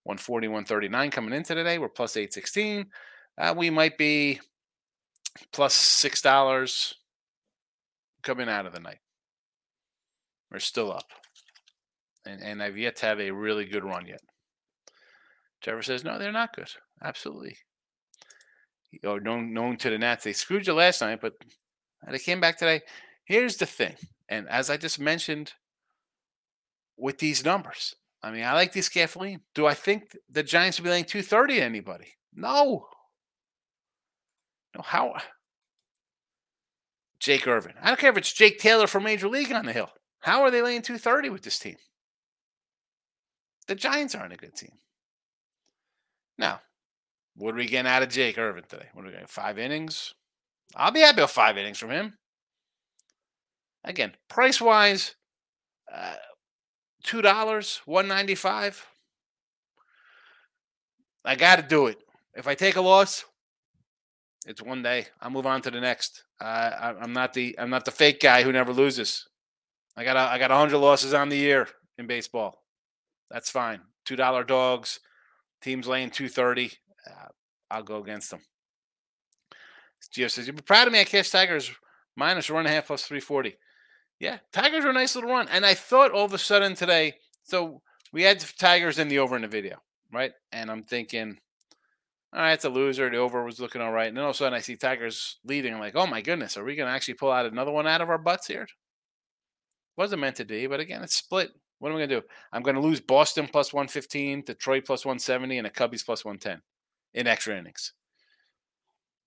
140, 0.03 0.48
139 0.48 1.12
coming 1.12 1.34
into 1.34 1.53
today. 1.53 1.77
We're 1.77 1.89
plus 1.89 2.18
816. 2.18 2.88
Uh, 3.38 3.53
we 3.56 3.70
might 3.70 3.98
be 3.98 4.39
plus 5.52 5.74
six 5.74 6.22
dollars 6.22 6.96
coming 8.24 8.50
out 8.50 8.66
of 8.66 8.74
the 8.74 8.80
night. 8.80 9.00
We're 10.52 10.60
still 10.60 10.92
up. 10.92 11.06
And 12.26 12.42
and 12.42 12.62
I've 12.62 12.78
yet 12.78 12.98
to 12.98 13.06
have 13.08 13.20
a 13.20 13.32
really 13.32 13.66
good 13.66 13.84
run 13.84 14.06
yet. 14.06 14.22
Trevor 15.62 15.84
says, 15.84 16.04
no, 16.04 16.18
they're 16.18 16.32
not 16.32 16.56
good. 16.56 16.70
Absolutely. 17.04 17.58
Or 19.04 19.12
oh, 19.12 19.18
known 19.18 19.54
known 19.54 19.78
to 19.78 19.90
the 19.90 19.98
Nats. 19.98 20.24
They 20.24 20.34
screwed 20.34 20.68
you 20.68 20.74
last 20.74 21.02
night, 21.02 21.20
but 21.22 21.34
they 22.10 22.20
came 22.20 22.42
back 22.42 22.58
today. 22.58 22.82
Here's 23.26 23.58
the 23.58 23.66
thing. 23.66 23.96
And 24.28 24.50
as 24.50 24.70
I 24.70 24.78
just 24.78 25.00
mentioned 25.00 25.54
with 26.98 27.20
these 27.20 27.46
numbers, 27.46 27.96
I 28.24 28.32
mean, 28.32 28.44
I 28.44 28.54
like 28.54 28.74
these 28.74 28.90
Kathleen. 28.90 29.42
Do 29.56 29.66
I 29.66 29.74
think 29.74 30.16
the 30.30 30.44
Giants 30.44 30.78
will 30.78 30.86
be 30.86 30.90
laying 30.90 31.06
230 31.06 31.56
to 31.56 31.62
anybody? 31.62 32.08
No. 32.34 32.88
No, 34.75 34.82
how? 34.82 35.16
Jake 37.20 37.48
Irvin. 37.48 37.74
I 37.82 37.88
don't 37.88 38.00
care 38.00 38.10
if 38.12 38.18
it's 38.18 38.34
Jake 38.34 38.58
Taylor 38.60 38.88
from 38.88 39.04
Major 39.04 39.28
League 39.28 39.51
on 39.51 39.66
the 39.66 39.74
hill. 39.74 39.92
How 40.22 40.42
are 40.42 40.51
they 40.51 40.62
laying 40.62 40.82
230 40.82 41.30
with 41.30 41.44
this 41.44 41.60
team? 41.60 41.75
The 43.68 43.75
Giants 43.75 44.16
aren't 44.16 44.34
a 44.34 44.38
good 44.38 44.56
team. 44.56 44.72
Now, 46.38 46.62
What 47.36 47.54
are 47.54 47.58
we 47.58 47.68
getting 47.68 47.90
out 47.90 48.04
of 48.04 48.10
Jake 48.10 48.38
Irvin 48.38 48.63
today? 48.68 48.88
What 48.94 49.04
are 49.04 49.06
we 49.06 49.12
getting? 49.12 49.28
Five 49.28 49.58
innings? 49.58 50.13
I'll 50.75 50.92
be 50.92 51.00
happy 51.01 51.22
with 51.22 51.30
five 51.32 51.58
innings 51.58 51.78
from 51.78 51.92
him. 51.92 52.18
Again, 53.84 54.13
price 54.30 54.60
wise, 54.62 55.16
uh, 55.92 56.16
two 57.04 57.22
dollars, 57.22 57.82
one 57.86 58.08
ninety 58.08 58.36
five. 58.36 58.86
I 61.24 61.36
got 61.36 61.58
to 61.58 61.62
do 61.62 61.88
it. 61.88 61.98
If 62.36 62.48
I 62.48 62.56
take 62.56 62.75
a 62.75 62.82
loss, 62.82 63.25
it's 64.45 64.62
one 64.62 64.81
day. 64.81 65.07
I'll 65.21 65.29
move 65.29 65.45
on 65.45 65.62
to 65.62 65.71
the 65.71 65.81
next. 65.81 66.24
Uh, 66.39 66.43
I, 66.45 66.95
I'm 67.00 67.13
not 67.13 67.33
the 67.33 67.57
I'm 67.60 67.69
not 67.69 67.86
the 67.86 67.91
fake 67.91 68.19
guy 68.19 68.43
who 68.43 68.51
never 68.51 68.74
loses. 68.74 69.27
I 69.95 70.03
got 70.03 70.17
a, 70.17 70.21
I 70.21 70.38
got 70.39 70.51
hundred 70.51 70.79
losses 70.79 71.13
on 71.13 71.29
the 71.29 71.38
year 71.38 71.67
in 71.98 72.07
baseball. 72.07 72.63
That's 73.29 73.50
fine. 73.50 73.81
Two 74.05 74.15
dollar 74.15 74.43
dogs. 74.43 75.00
Teams 75.62 75.88
laying 75.88 76.10
two 76.10 76.29
thirty. 76.29 76.71
Uh, 77.07 77.27
I'll 77.69 77.83
go 77.83 78.01
against 78.01 78.31
them. 78.31 78.41
Gio 80.13 80.29
says 80.29 80.48
you'd 80.48 80.55
be 80.55 80.63
proud 80.63 80.88
of 80.88 80.93
me. 80.93 81.00
I 81.00 81.03
cashed 81.03 81.31
Tigers 81.31 81.71
minus 82.15 82.50
one 82.50 82.60
and 82.60 82.67
a 82.67 82.71
half 82.71 82.88
plus 82.88 83.03
three 83.03 83.19
forty. 83.19 83.57
Yeah, 84.19 84.39
Tigers 84.51 84.86
are 84.86 84.89
a 84.89 84.93
nice 84.93 85.15
little 85.15 85.31
run. 85.31 85.48
And 85.50 85.65
I 85.65 85.74
thought 85.74 86.12
all 86.12 86.25
of 86.25 86.33
a 86.33 86.38
sudden 86.38 86.75
today. 86.75 87.15
So 87.43 87.81
we 88.12 88.24
had 88.24 88.39
Tigers 88.57 89.00
in 89.00 89.07
the 89.07 89.19
over 89.19 89.36
in 89.36 89.41
the 89.41 89.48
video, 89.48 89.81
right? 90.12 90.31
And 90.51 90.69
I'm 90.69 90.83
thinking, 90.83 91.39
all 92.34 92.42
right, 92.42 92.54
it's 92.54 92.66
a 92.66 92.70
loser. 92.70 93.10
The 93.10 93.18
over 93.18 93.44
was 93.44 93.60
looking 93.60 93.82
all 93.82 93.92
right. 93.92 94.08
And 94.08 94.16
then 94.16 94.24
all 94.24 94.30
of 94.30 94.36
a 94.36 94.38
sudden 94.38 94.54
I 94.54 94.62
see 94.62 94.78
Tigers 94.78 95.40
leading. 95.44 95.74
I'm 95.74 95.82
like, 95.82 95.96
oh 95.96 96.08
my 96.08 96.22
goodness, 96.22 96.56
are 96.56 96.64
we 96.64 96.76
going 96.76 96.88
to 96.88 96.94
actually 96.94 97.16
pull 97.16 97.32
out 97.32 97.46
another 97.46 97.72
one 97.72 97.88
out 97.88 98.02
of 98.02 98.10
our 98.10 98.18
butts 98.18 98.48
here? 98.48 98.68
Wasn't 99.98 100.22
meant 100.22 100.38
to 100.38 100.46
be, 100.46 100.66
but 100.68 100.80
again, 100.80 101.04
it's 101.04 101.16
split. 101.16 101.52
What 101.80 101.90
am 101.90 101.96
I 101.96 102.00
going 102.00 102.10
to 102.10 102.22
do? 102.22 102.28
I'm 102.54 102.62
going 102.62 102.76
to 102.76 102.82
lose 102.82 103.02
Boston 103.02 103.50
plus 103.52 103.74
115, 103.74 104.44
Detroit 104.46 104.86
plus 104.86 105.04
170, 105.04 105.58
and 105.58 105.66
the 105.66 105.72
Cubbies 105.72 106.06
plus 106.06 106.24
110 106.24 106.62
in 107.14 107.28
extra 107.28 107.58
innings. 107.58 107.94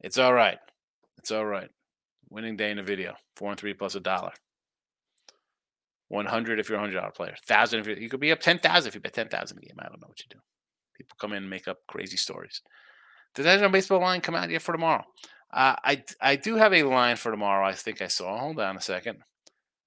It's 0.00 0.18
all 0.18 0.32
right. 0.32 0.58
It's 1.18 1.30
all 1.30 1.44
right. 1.44 1.68
Winning 2.30 2.56
day 2.56 2.70
in 2.70 2.78
the 2.78 2.82
video, 2.82 3.14
four 3.36 3.50
and 3.50 3.60
three 3.60 3.74
plus 3.74 3.96
a 3.96 4.00
dollar. 4.00 4.32
100 6.08 6.58
if 6.58 6.68
you're 6.68 6.78
a 6.78 6.80
hundred 6.80 6.94
dollar 6.94 7.10
player. 7.10 7.34
Thousand 7.46 7.80
if 7.80 7.86
you 7.86 7.94
you 7.96 8.08
could 8.08 8.20
be 8.20 8.32
up 8.32 8.40
ten 8.40 8.58
thousand 8.58 8.88
if 8.88 8.94
you 8.94 9.00
bet 9.00 9.14
ten 9.14 9.28
thousand 9.28 9.58
a 9.58 9.60
game. 9.60 9.76
I 9.78 9.88
don't 9.88 10.00
know 10.00 10.08
what 10.08 10.20
you 10.20 10.26
do. 10.30 10.38
People 10.96 11.16
come 11.20 11.32
in 11.32 11.38
and 11.38 11.50
make 11.50 11.66
up 11.66 11.78
crazy 11.88 12.16
stories. 12.16 12.62
Did 13.34 13.44
that 13.44 13.72
baseball 13.72 14.00
line 14.00 14.20
come 14.20 14.34
out 14.34 14.50
yet 14.50 14.62
for 14.62 14.72
tomorrow? 14.72 15.04
Uh, 15.52 15.76
I 15.84 16.02
I 16.20 16.36
do 16.36 16.56
have 16.56 16.72
a 16.72 16.82
line 16.82 17.16
for 17.16 17.30
tomorrow. 17.30 17.66
I 17.66 17.72
think 17.72 18.02
I 18.02 18.08
saw. 18.08 18.38
Hold 18.38 18.60
on 18.60 18.76
a 18.76 18.80
second. 18.80 19.18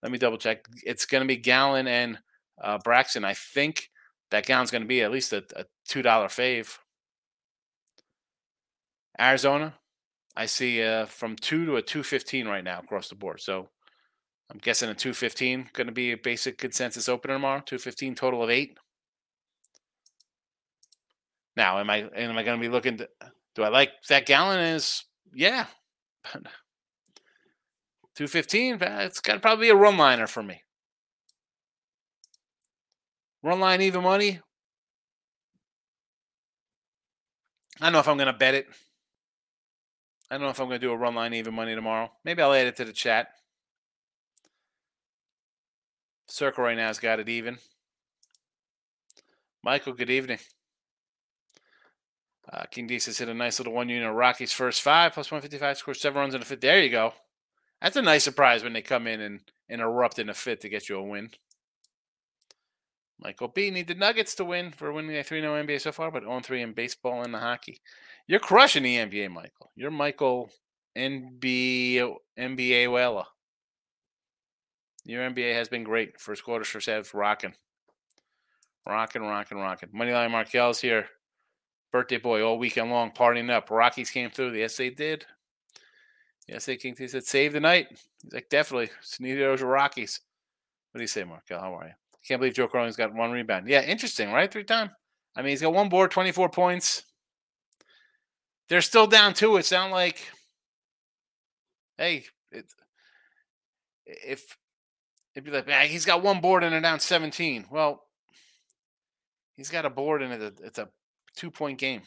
Let 0.01 0.11
me 0.11 0.17
double 0.17 0.37
check. 0.37 0.65
It's 0.83 1.05
going 1.05 1.21
to 1.21 1.27
be 1.27 1.37
Gallen 1.37 1.87
and 1.87 2.19
uh, 2.61 2.77
Braxton. 2.83 3.25
I 3.25 3.33
think 3.33 3.89
that 4.31 4.45
Gallen's 4.45 4.71
going 4.71 4.83
to 4.83 4.87
be 4.87 5.01
at 5.01 5.11
least 5.11 5.33
a, 5.33 5.43
a 5.55 5.65
two 5.87 6.01
dollar 6.01 6.27
fave. 6.27 6.77
Arizona, 9.19 9.73
I 10.35 10.45
see 10.45 10.83
uh, 10.83 11.05
from 11.05 11.35
two 11.35 11.65
to 11.65 11.75
a 11.77 11.81
two 11.81 12.03
fifteen 12.03 12.47
right 12.47 12.63
now 12.63 12.79
across 12.79 13.09
the 13.09 13.15
board. 13.15 13.41
So 13.41 13.69
I'm 14.49 14.59
guessing 14.59 14.89
a 14.89 14.93
215 14.93 15.71
going 15.73 15.87
to 15.87 15.93
be 15.93 16.11
a 16.11 16.17
basic 16.17 16.57
consensus 16.57 17.09
opener 17.09 17.33
tomorrow. 17.33 17.61
215 17.65 18.15
total 18.15 18.43
of 18.43 18.49
eight. 18.49 18.77
Now, 21.57 21.79
am 21.79 21.89
I 21.89 22.07
am 22.15 22.37
I 22.37 22.43
going 22.43 22.59
to 22.59 22.65
be 22.65 22.71
looking? 22.71 22.97
To, 22.97 23.09
do 23.57 23.63
I 23.63 23.69
like 23.69 23.91
that 24.07 24.27
Gallen? 24.27 24.59
Is 24.59 25.03
yeah, 25.33 25.65
215. 28.15 28.73
Uh, 28.75 28.99
it's 29.01 29.19
got 29.19 29.33
to 29.33 29.39
probably 29.39 29.65
be 29.65 29.71
a 29.71 29.75
run 29.75 29.97
liner 29.97 30.27
for 30.27 30.43
me. 30.43 30.61
Run 33.41 33.59
line 33.59 33.81
even 33.81 34.03
money. 34.03 34.41
I 37.81 37.85
don't 37.85 37.93
know 37.93 37.99
if 37.99 38.07
I'm 38.07 38.17
going 38.17 38.27
to 38.27 38.33
bet 38.33 38.53
it. 38.53 38.67
I 40.29 40.35
don't 40.35 40.43
know 40.43 40.49
if 40.49 40.59
I'm 40.59 40.67
going 40.67 40.79
to 40.79 40.85
do 40.85 40.91
a 40.91 40.97
run 40.97 41.15
line 41.15 41.33
even 41.33 41.55
money 41.55 41.73
tomorrow. 41.73 42.11
Maybe 42.23 42.43
I'll 42.43 42.53
add 42.53 42.67
it 42.67 42.75
to 42.75 42.85
the 42.85 42.93
chat. 42.93 43.29
Circle 46.27 46.63
right 46.63 46.77
now 46.77 46.87
has 46.87 46.99
got 46.99 47.19
it 47.19 47.27
even. 47.27 47.57
Michael, 49.63 49.93
good 49.93 50.11
evening. 50.11 50.39
Uh, 52.51 52.63
King 52.71 52.87
D 52.87 52.95
hit 52.95 53.19
a 53.21 53.33
nice 53.33 53.59
little 53.59 53.73
one 53.73 53.89
unit. 53.89 54.13
Rockies 54.13 54.53
first 54.53 54.81
five 54.81 55.13
plus 55.13 55.31
155 55.31 55.77
scores 55.77 56.01
seven 56.01 56.19
runs 56.19 56.33
in 56.33 56.41
a 56.41 56.45
fifth. 56.45 56.61
There 56.61 56.81
you 56.81 56.89
go. 56.89 57.13
That's 57.81 57.97
a 57.97 58.01
nice 58.01 58.23
surprise 58.23 58.63
when 58.63 58.73
they 58.73 58.81
come 58.81 59.05
in 59.05 59.21
and, 59.21 59.41
and 59.69 59.81
erupt 59.81 60.17
in 60.17 60.29
a 60.29 60.33
fit 60.33 60.61
to 60.61 60.69
get 60.69 60.89
you 60.89 60.97
a 60.97 61.03
win. 61.03 61.29
Michael 63.19 63.47
B 63.49 63.69
need 63.71 63.87
the 63.87 63.95
Nuggets 63.95 64.35
to 64.35 64.45
win 64.45 64.71
for 64.71 64.93
winning 64.93 65.17
a 65.17 65.23
3 65.23 65.41
0 65.41 65.63
NBA 65.63 65.81
so 65.81 65.91
far, 65.91 66.11
but 66.11 66.23
0 66.23 66.39
3 66.39 66.61
in 66.61 66.73
baseball 66.73 67.23
and 67.23 67.33
the 67.33 67.39
hockey. 67.39 67.81
You're 68.27 68.39
crushing 68.39 68.83
the 68.83 68.95
NBA, 68.95 69.31
Michael. 69.31 69.71
You're 69.75 69.91
Michael 69.91 70.49
NBA 70.97 72.13
NBA 72.37 72.87
Wella. 72.87 73.25
Your 75.05 75.29
NBA 75.29 75.53
has 75.53 75.69
been 75.69 75.83
great. 75.83 76.19
First 76.19 76.43
quarter 76.43 76.65
sure 76.65 76.81
says 76.81 77.13
rocking. 77.13 77.53
Rocking, 78.85 79.21
rocking, 79.21 79.57
rocking. 79.57 79.89
Moneyline 79.89 80.31
Markel's 80.31 80.79
here. 80.79 81.07
Birthday 81.91 82.17
boy 82.17 82.43
all 82.43 82.57
weekend 82.57 82.91
long 82.91 83.11
partying 83.11 83.49
up. 83.49 83.71
Rockies 83.71 84.11
came 84.11 84.29
through. 84.29 84.53
Yes, 84.53 84.77
they 84.77 84.89
did. 84.89 85.25
Yes, 86.47 86.65
they 86.65 86.77
King 86.77 86.95
T 86.95 87.07
said 87.07 87.25
save 87.25 87.53
the 87.53 87.59
night. 87.59 87.87
He's 88.23 88.33
like, 88.33 88.49
definitely. 88.49 88.89
Neither 89.19 89.41
those 89.41 89.61
Rockies. 89.61 90.21
What 90.91 90.99
do 90.99 91.03
you 91.03 91.07
say, 91.07 91.23
Markel? 91.23 91.59
How 91.59 91.73
are 91.75 91.85
you? 91.87 91.93
Can't 92.27 92.41
believe 92.41 92.55
Joe 92.55 92.67
Crowley's 92.67 92.97
got 92.97 93.13
one 93.13 93.31
rebound. 93.31 93.69
Yeah, 93.69 93.81
interesting, 93.81 94.31
right? 94.31 94.51
Three 94.51 94.65
time. 94.65 94.91
I 95.35 95.41
mean, 95.41 95.51
he's 95.51 95.61
got 95.61 95.73
one 95.73 95.87
board, 95.87 96.11
24 96.11 96.49
points. 96.49 97.03
They're 98.67 98.81
still 98.81 99.07
down 99.07 99.33
two. 99.33 99.55
It 99.55 99.71
not 99.71 99.91
like, 99.91 100.19
hey, 101.97 102.25
it, 102.51 102.65
if 104.05 104.57
it'd 105.35 105.45
be 105.45 105.51
like, 105.51 105.67
ah, 105.69 105.85
he's 105.85 106.05
got 106.05 106.23
one 106.23 106.41
board 106.41 106.63
and 106.63 106.73
they're 106.73 106.81
down 106.81 106.99
17. 106.99 107.67
Well, 107.71 108.03
he's 109.55 109.69
got 109.69 109.85
a 109.85 109.89
board 109.89 110.21
and 110.21 110.33
it's 110.33 110.43
a, 110.43 110.65
it's 110.65 110.79
a 110.79 110.89
two 111.37 111.51
point 111.51 111.77
game. 111.77 112.01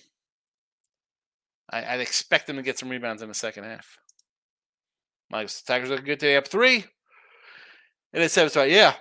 I, 1.70 1.96
would 1.96 2.02
expect 2.02 2.46
them 2.46 2.56
to 2.56 2.62
get 2.62 2.78
some 2.78 2.88
rebounds 2.88 3.22
in 3.22 3.28
the 3.28 3.34
second 3.34 3.64
half. 3.64 3.98
My 5.30 5.46
Tigers 5.66 5.88
look 5.88 6.04
good 6.04 6.18
today, 6.18 6.36
up 6.36 6.48
three. 6.48 6.84
And 8.12 8.28
seven. 8.28 8.50
So 8.50 8.64
yeah, 8.64 8.94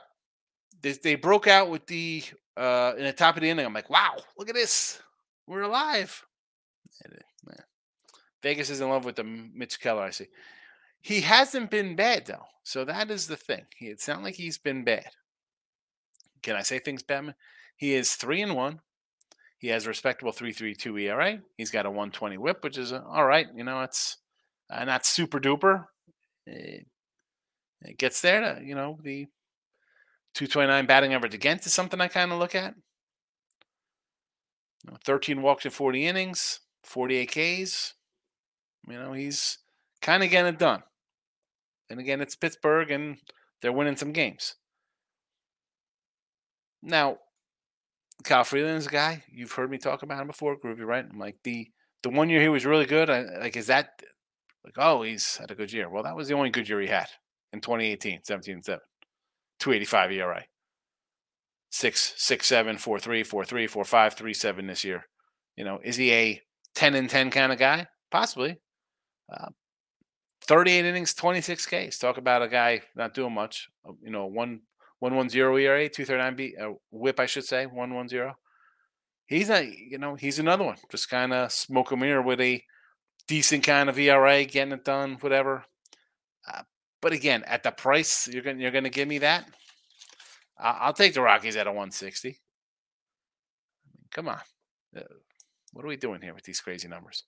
they, 0.81 0.91
they 0.91 1.15
broke 1.15 1.48
out 1.48 1.69
with 1.69 1.88
the 1.88 2.24
uh 2.55 2.93
in 2.98 3.05
the 3.05 3.13
top 3.13 3.36
of 3.36 3.41
the 3.41 3.50
inning. 3.50 3.65
I'm 3.65 3.74
like, 3.74 3.89
wow, 3.89 4.17
look 4.38 4.50
at 4.50 4.55
this, 4.55 5.01
we're 5.48 5.62
alive. 5.62 6.25
Vegas 8.41 8.69
is 8.69 8.81
in 8.81 8.89
love 8.89 9.05
with 9.05 9.15
the 9.17 9.24
Mitch 9.24 9.79
Keller. 9.79 10.03
I 10.03 10.12
see. 10.12 10.27
He 11.01 11.21
hasn't 11.21 11.69
been 11.69 11.95
bad 11.95 12.25
though. 12.25 12.45
So 12.63 12.86
that 12.86 13.12
is 13.12 13.27
the 13.27 13.36
thing. 13.36 13.65
It's 13.79 14.07
not 14.07 14.24
like 14.24 14.36
he's 14.36 14.57
been 14.57 14.83
bad. 14.83 15.07
Can 16.41 16.55
I 16.55 16.62
say 16.62 16.79
things 16.79 17.03
bad? 17.03 17.36
He 17.75 17.93
is 17.93 18.15
three 18.15 18.41
and 18.41 18.55
one. 18.55 18.79
He 19.60 19.68
has 19.68 19.86
a 19.86 19.89
respectable 19.89 20.32
three 20.32 20.54
three 20.54 20.74
two 20.74 20.98
ERA. 20.98 21.39
He's 21.58 21.70
got 21.70 21.86
a 21.86 21.92
one 21.92 22.12
twenty 22.12 22.38
WHIP, 22.38 22.63
which 22.63 22.78
is 22.78 22.94
uh, 22.94 23.04
all 23.08 23.25
right. 23.25 23.46
You 23.54 23.66
know, 23.66 23.82
it's 23.82 24.18
uh, 24.70 24.86
not 24.86 25.06
super 25.06 25.39
duper. 25.39 25.86
It, 26.48 26.88
it 27.82 27.98
gets 27.98 28.22
there. 28.22 28.42
To, 28.42 28.66
you 28.66 28.74
know, 28.74 28.98
the 29.04 29.28
two 30.34 30.48
twenty 30.48 30.68
nine 30.70 30.86
batting 30.86 31.13
average 31.13 31.34
against 31.34 31.66
is 31.66 31.74
something 31.74 32.00
I 32.00 32.08
kind 32.08 32.32
of 32.32 32.39
look 32.39 32.56
at. 32.56 32.74
You 34.86 34.92
know, 34.92 34.98
Thirteen 35.04 35.42
walks 35.42 35.66
in 35.66 35.72
forty 35.72 36.06
innings, 36.06 36.62
forty 36.86 37.18
eight 37.18 37.32
Ks. 37.32 37.96
You 38.88 38.98
know, 38.98 39.12
he's 39.12 39.58
kind 40.01 40.24
of 40.24 40.30
getting 40.30 40.54
it 40.54 40.58
done. 40.60 40.84
And 41.89 42.00
again, 42.00 42.22
it's 42.22 42.36
Pittsburgh 42.36 42.92
and 42.92 43.18
they're 43.62 43.74
winning 43.74 43.98
some 43.98 44.13
games. 44.13 44.56
Now, 46.82 47.18
Kyle 48.23 48.43
Freeland's 48.43 48.88
a 48.88 48.91
guy 48.91 49.23
you've 49.31 49.51
heard 49.51 49.71
me 49.71 49.77
talk 49.77 50.03
about 50.03 50.21
him 50.21 50.27
before, 50.27 50.57
Groovy, 50.57 50.85
right? 50.85 51.05
I'm 51.09 51.19
like 51.19 51.38
the 51.43 51.69
the 52.03 52.09
one 52.09 52.29
year 52.29 52.41
he 52.41 52.49
was 52.49 52.65
really 52.65 52.85
good. 52.85 53.09
I, 53.09 53.21
like, 53.39 53.57
is 53.57 53.67
that 53.67 54.01
like 54.63 54.75
oh 54.77 55.03
he's 55.03 55.38
had 55.38 55.51
a 55.51 55.55
good 55.55 55.71
year? 55.71 55.89
Well, 55.89 56.03
that 56.03 56.15
was 56.15 56.27
the 56.27 56.35
only 56.35 56.49
good 56.49 56.67
year 56.67 56.81
he 56.81 56.88
had 56.88 57.07
in 57.53 57.61
2018, 57.61 58.21
17 58.23 58.53
and 58.55 58.65
7. 58.65 58.79
285 59.59 60.11
ERA. 60.11 60.45
6 61.71 62.13
6 62.17 62.47
7 62.47 62.77
4 62.77 62.99
3 62.99 63.23
4 63.23 63.45
3 63.45 63.67
4 63.67 63.83
5 63.83 64.13
3 64.13 64.33
7 64.33 64.67
this 64.67 64.83
year. 64.83 65.05
You 65.55 65.65
know, 65.65 65.79
is 65.83 65.97
he 65.97 66.11
a 66.11 66.41
10 66.75 66.95
and 66.95 67.09
10 67.09 67.31
kind 67.31 67.51
of 67.51 67.59
guy? 67.59 67.88
Possibly. 68.11 68.57
Uh, 69.31 69.49
38 70.47 70.85
innings, 70.85 71.13
26 71.13 71.67
Ks. 71.67 71.99
Talk 71.99 72.17
about 72.17 72.41
a 72.41 72.47
guy 72.47 72.81
not 72.95 73.13
doing 73.13 73.33
much. 73.33 73.69
Uh, 73.88 73.91
you 74.01 74.09
know, 74.09 74.25
one 74.25 74.61
one 75.00 75.15
one 75.15 75.29
zero 75.29 75.56
ERA, 75.58 75.89
two 75.89 76.06
thirty 76.06 76.20
nine 76.20 76.36
B 76.36 76.56
uh, 76.62 76.74
WHIP, 76.91 77.20
I 77.20 77.25
should 77.25 77.46
say, 77.46 77.65
one 77.65 77.94
one 77.94 78.08
zero. 78.08 78.36
He's 79.25 79.50
a 79.50 79.65
you 79.65 79.98
know 79.98 80.15
he's 80.15 80.39
another 80.39 80.63
one. 80.63 80.77
Just 80.91 81.10
kind 81.10 81.34
of 81.34 81.51
smoke 81.51 81.91
a 81.91 81.98
mirror 81.98 82.22
with 82.22 82.41
a 82.41 82.63
decent 83.27 83.63
kind 83.63 83.89
of 83.89 83.98
ERA, 83.98 84.44
getting 84.46 84.74
it 84.74 84.84
done, 84.84 85.18
whatever. 85.22 85.63
Uh, 86.51 86.63
but 87.01 87.13
again, 87.13 87.44
at 87.46 87.63
the 87.63 87.72
price 87.72 88.27
you're 88.27 88.44
gonna 88.44 88.60
you're 88.60 88.72
gonna 88.72 88.89
give 88.89 89.08
me 89.08 89.20
that, 89.20 89.46
I'll 90.58 90.94
take 90.94 91.13
the 91.13 91.22
Rockies 91.22 91.56
at 91.56 91.68
a 91.68 91.72
one 91.72 91.91
sixty. 91.91 92.39
Come 94.12 94.27
on, 94.27 94.39
uh, 94.98 95.01
What 95.72 95.86
are 95.86 95.89
we 95.89 95.96
doing 95.96 96.22
here 96.22 96.34
with 96.34 96.44
these 96.44 96.62
crazy 96.62 96.88
numbers? 96.88 97.24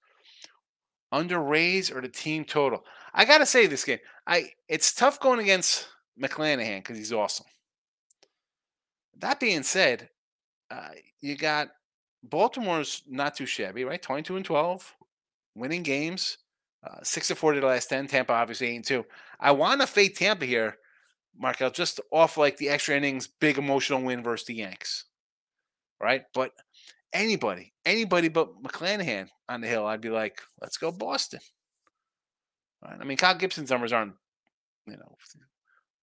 Under 1.11 1.39
raise 1.39 1.91
or 1.91 2.01
the 2.01 2.09
team 2.09 2.43
total? 2.43 2.83
I 3.13 3.25
gotta 3.25 3.45
say 3.45 3.67
this 3.67 3.83
game. 3.83 3.99
I 4.25 4.49
it's 4.67 4.93
tough 4.93 5.19
going 5.19 5.39
against 5.39 5.87
McClanahan 6.21 6.77
because 6.77 6.97
he's 6.97 7.13
awesome. 7.13 7.45
That 9.21 9.39
being 9.39 9.63
said, 9.63 10.09
uh, 10.69 10.89
you 11.21 11.37
got 11.37 11.69
Baltimore's 12.23 13.03
not 13.07 13.35
too 13.35 13.45
shabby, 13.45 13.83
right? 13.83 14.01
22 14.01 14.35
and 14.35 14.45
12, 14.45 14.95
winning 15.55 15.83
games, 15.83 16.37
uh, 16.85 17.03
6 17.03 17.29
to 17.29 17.35
4 17.35 17.53
to 17.53 17.61
the 17.61 17.67
last 17.67 17.87
10. 17.87 18.07
Tampa, 18.07 18.33
obviously, 18.33 18.67
8 18.69 18.75
and 18.75 18.85
2. 18.85 19.05
I 19.39 19.51
want 19.51 19.81
to 19.81 19.87
fade 19.87 20.15
Tampa 20.15 20.45
here, 20.45 20.77
Markel, 21.37 21.71
just 21.71 21.99
off 22.11 22.37
like 22.37 22.57
the 22.57 22.69
extra 22.69 22.95
innings, 22.95 23.27
big 23.27 23.57
emotional 23.57 24.01
win 24.01 24.23
versus 24.23 24.47
the 24.47 24.55
Yanks, 24.55 25.05
right? 25.99 26.23
But 26.33 26.51
anybody, 27.13 27.73
anybody 27.85 28.29
but 28.29 28.61
McClanahan 28.61 29.29
on 29.49 29.61
the 29.61 29.67
hill, 29.67 29.85
I'd 29.85 30.01
be 30.01 30.09
like, 30.09 30.41
let's 30.61 30.77
go 30.77 30.91
Boston. 30.91 31.39
Right? 32.83 32.97
I 32.99 33.03
mean, 33.03 33.17
Kyle 33.17 33.35
Gibson's 33.35 33.69
numbers 33.69 33.93
aren't, 33.93 34.13
you 34.87 34.97
know, 34.97 35.15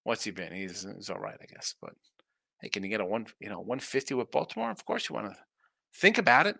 what's 0.03 0.23
he 0.23 0.31
been? 0.31 0.53
He's, 0.53 0.85
he's 0.95 1.09
all 1.09 1.19
right, 1.19 1.37
I 1.41 1.45
guess. 1.45 1.75
But 1.81 1.93
hey, 2.61 2.69
can 2.69 2.83
you 2.83 2.89
get 2.89 3.01
a 3.01 3.05
one, 3.05 3.27
you 3.39 3.49
know, 3.49 3.59
150 3.59 4.13
with 4.13 4.31
Baltimore? 4.31 4.71
Of 4.71 4.85
course 4.85 5.09
you 5.09 5.15
want 5.15 5.31
to 5.31 5.37
think 5.93 6.17
about 6.17 6.47
it. 6.47 6.57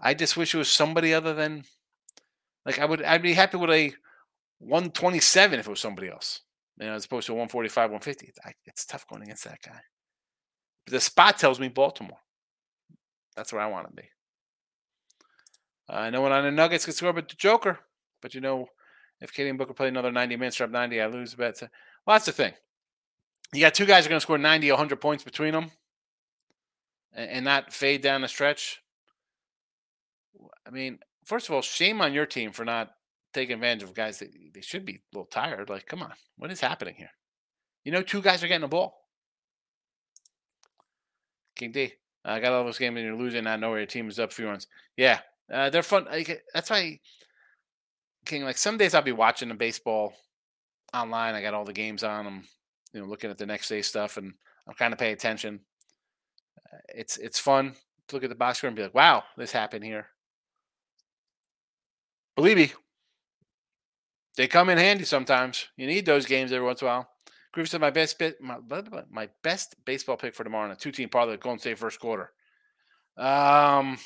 I 0.00 0.14
just 0.14 0.36
wish 0.36 0.54
it 0.54 0.58
was 0.58 0.70
somebody 0.70 1.12
other 1.12 1.34
than, 1.34 1.64
like, 2.64 2.78
I 2.78 2.84
would, 2.84 3.02
I'd 3.02 3.22
be 3.22 3.34
happy 3.34 3.56
with 3.56 3.70
a 3.70 3.92
127 4.58 5.58
if 5.58 5.66
it 5.66 5.70
was 5.70 5.80
somebody 5.80 6.08
else, 6.08 6.40
you 6.78 6.86
know, 6.86 6.94
as 6.94 7.04
opposed 7.04 7.26
to 7.26 7.32
145, 7.32 7.90
150. 7.90 8.32
It's 8.66 8.86
tough 8.86 9.06
going 9.08 9.22
against 9.22 9.44
that 9.44 9.62
guy. 9.64 9.80
But 10.84 10.92
the 10.92 11.00
spot 11.00 11.38
tells 11.38 11.58
me 11.58 11.68
Baltimore. 11.68 12.18
That's 13.36 13.52
where 13.52 13.62
I 13.62 13.66
want 13.66 13.88
to 13.88 13.94
be. 13.94 14.08
Uh, 15.88 16.10
no 16.10 16.20
one 16.20 16.32
on 16.32 16.44
the 16.44 16.50
Nuggets 16.50 16.84
can 16.84 16.94
score 16.94 17.12
but 17.12 17.28
the 17.28 17.36
Joker. 17.36 17.78
But 18.20 18.34
you 18.34 18.40
know, 18.40 18.66
if 19.20 19.32
KD 19.32 19.48
and 19.48 19.58
Booker 19.58 19.74
play 19.74 19.88
another 19.88 20.12
90 20.12 20.36
minutes, 20.36 20.56
drop 20.56 20.70
90, 20.70 21.00
I 21.00 21.06
lose 21.06 21.32
the 21.32 21.36
bet. 21.36 21.56
So, 21.56 21.68
well, 22.06 22.14
that's 22.14 22.26
the 22.26 22.32
thing. 22.32 22.52
You 23.52 23.60
got 23.60 23.74
two 23.74 23.86
guys 23.86 24.04
are 24.04 24.08
going 24.08 24.18
to 24.18 24.22
score 24.22 24.38
90, 24.38 24.70
100 24.70 25.00
points 25.00 25.24
between 25.24 25.52
them 25.52 25.70
and, 27.12 27.30
and 27.30 27.44
not 27.44 27.72
fade 27.72 28.02
down 28.02 28.20
the 28.20 28.28
stretch. 28.28 28.82
I 30.66 30.70
mean, 30.70 30.98
first 31.24 31.48
of 31.48 31.54
all, 31.54 31.62
shame 31.62 32.00
on 32.00 32.12
your 32.12 32.26
team 32.26 32.52
for 32.52 32.64
not 32.64 32.90
taking 33.32 33.54
advantage 33.54 33.82
of 33.82 33.94
guys 33.94 34.18
that 34.18 34.30
they 34.52 34.60
should 34.60 34.84
be 34.84 34.96
a 34.96 35.00
little 35.12 35.26
tired. 35.26 35.70
Like, 35.70 35.86
come 35.86 36.02
on, 36.02 36.12
what 36.36 36.50
is 36.50 36.60
happening 36.60 36.94
here? 36.96 37.10
You 37.84 37.92
know, 37.92 38.02
two 38.02 38.20
guys 38.20 38.42
are 38.42 38.48
getting 38.48 38.64
a 38.64 38.68
ball. 38.68 38.98
King 41.56 41.72
D. 41.72 41.92
I 42.24 42.40
got 42.40 42.52
all 42.52 42.64
those 42.64 42.78
games 42.78 42.96
and 42.96 43.06
you're 43.06 43.16
losing. 43.16 43.46
I 43.46 43.56
know 43.56 43.70
where 43.70 43.78
your 43.78 43.86
team 43.86 44.08
is 44.08 44.18
up 44.18 44.32
few 44.32 44.46
runs. 44.46 44.66
Yeah, 44.96 45.20
uh, 45.52 45.70
they're 45.70 45.82
fun. 45.82 46.06
That's 46.52 46.68
why, 46.68 47.00
King. 48.26 48.44
Like 48.44 48.58
some 48.58 48.76
days 48.76 48.94
I'll 48.94 49.02
be 49.02 49.12
watching 49.12 49.48
the 49.48 49.54
baseball 49.54 50.14
online. 50.92 51.34
I 51.34 51.40
got 51.42 51.54
all 51.54 51.64
the 51.64 51.72
games 51.72 52.04
on 52.04 52.24
them. 52.24 52.42
You 52.98 53.04
know, 53.04 53.10
looking 53.10 53.30
at 53.30 53.38
the 53.38 53.46
next 53.46 53.68
day 53.68 53.80
stuff, 53.80 54.16
and 54.16 54.34
I'm 54.66 54.74
kind 54.74 54.92
of 54.92 54.98
paying 54.98 55.12
attention. 55.12 55.60
Uh, 56.72 56.78
it's 56.88 57.16
it's 57.16 57.38
fun 57.38 57.76
to 58.08 58.16
look 58.16 58.24
at 58.24 58.28
the 58.28 58.34
box 58.34 58.58
score 58.58 58.66
and 58.66 58.76
be 58.76 58.82
like, 58.82 58.92
"Wow, 58.94 59.22
this 59.36 59.52
happened 59.52 59.84
here." 59.84 60.08
Believe 62.34 62.56
me, 62.56 62.72
they 64.36 64.48
come 64.48 64.68
in 64.68 64.78
handy 64.78 65.04
sometimes. 65.04 65.68
You 65.76 65.86
need 65.86 66.06
those 66.06 66.26
games 66.26 66.50
every 66.50 66.66
once 66.66 66.82
in 66.82 66.88
a 66.88 66.90
while. 66.90 67.08
Groove 67.52 67.68
said 67.68 67.80
my 67.80 67.90
best 67.90 68.18
bit, 68.18 68.40
my, 68.40 68.56
my 69.10 69.28
best 69.44 69.76
baseball 69.84 70.16
pick 70.16 70.34
for 70.34 70.42
tomorrow 70.42 70.66
in 70.66 70.72
a 70.72 70.76
two 70.76 70.90
team 70.90 71.08
parlay 71.08 71.36
Golden 71.36 71.60
State 71.60 71.78
first 71.78 72.00
quarter. 72.00 72.32
Um, 73.16 73.96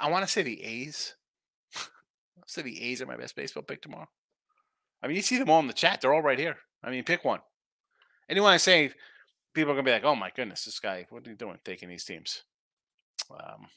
I 0.00 0.10
want 0.10 0.24
to 0.24 0.30
say 0.30 0.42
the 0.42 0.60
A's. 0.64 1.14
Say 2.50 2.62
the 2.62 2.82
A's 2.82 3.00
are 3.00 3.06
my 3.06 3.16
best 3.16 3.36
baseball 3.36 3.62
pick 3.62 3.80
tomorrow. 3.80 4.08
I 5.00 5.06
mean, 5.06 5.14
you 5.14 5.22
see 5.22 5.38
them 5.38 5.48
all 5.50 5.60
in 5.60 5.68
the 5.68 5.72
chat; 5.72 6.00
they're 6.00 6.12
all 6.12 6.20
right 6.20 6.38
here. 6.38 6.56
I 6.82 6.90
mean, 6.90 7.04
pick 7.04 7.24
one. 7.24 7.38
Anyone 8.28 8.52
I 8.52 8.56
say, 8.56 8.90
people 9.54 9.70
are 9.70 9.76
gonna 9.76 9.84
be 9.84 9.92
like, 9.92 10.02
"Oh 10.02 10.16
my 10.16 10.32
goodness, 10.34 10.64
this 10.64 10.80
guy! 10.80 11.06
What 11.10 11.24
are 11.24 11.30
you 11.30 11.36
doing 11.36 11.60
taking 11.64 11.88
these 11.88 12.04
teams?" 12.04 12.42
Um, 13.30 13.68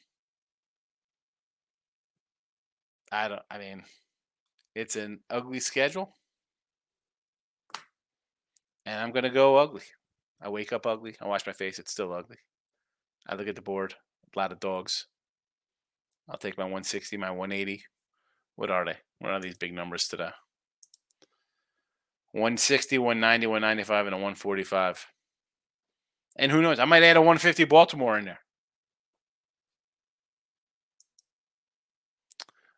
I 3.12 3.28
don't. 3.28 3.42
I 3.48 3.58
mean, 3.58 3.84
it's 4.74 4.96
an 4.96 5.20
ugly 5.30 5.60
schedule, 5.60 6.12
and 8.84 9.00
I'm 9.00 9.12
gonna 9.12 9.30
go 9.30 9.56
ugly. 9.56 9.84
I 10.42 10.48
wake 10.48 10.72
up 10.72 10.84
ugly. 10.84 11.16
I 11.20 11.28
wash 11.28 11.46
my 11.46 11.52
face. 11.52 11.78
It's 11.78 11.92
still 11.92 12.12
ugly. 12.12 12.38
I 13.28 13.36
look 13.36 13.46
at 13.46 13.54
the 13.54 13.62
board. 13.62 13.94
A 14.34 14.38
lot 14.38 14.50
of 14.50 14.58
dogs. 14.58 15.06
I'll 16.28 16.38
take 16.38 16.58
my 16.58 16.64
160, 16.64 17.16
my 17.18 17.30
180. 17.30 17.84
What 18.56 18.70
are 18.70 18.84
they? 18.84 18.96
What 19.18 19.32
are 19.32 19.40
these 19.40 19.56
big 19.56 19.72
numbers 19.72 20.08
today? 20.08 20.30
160, 22.32 22.98
190, 22.98 23.46
195, 23.46 24.06
and 24.06 24.14
a 24.14 24.16
145. 24.16 25.06
And 26.36 26.50
who 26.50 26.62
knows? 26.62 26.78
I 26.78 26.84
might 26.84 27.02
add 27.02 27.16
a 27.16 27.20
150 27.20 27.64
Baltimore 27.64 28.18
in 28.18 28.24
there. 28.24 28.40